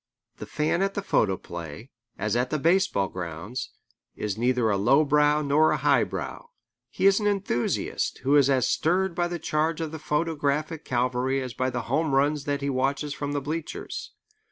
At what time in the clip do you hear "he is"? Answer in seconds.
6.89-7.19